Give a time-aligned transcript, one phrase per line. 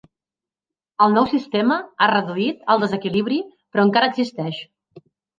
[1.05, 3.37] El nou sistema ha reduït el desequilibri
[3.75, 4.63] però encara existeix.